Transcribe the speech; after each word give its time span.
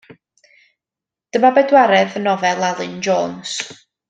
Dyma 1.35 1.51
bedwaredd 1.59 2.17
nofel 2.25 2.67
Alun 2.71 2.99
Jones. 3.09 3.55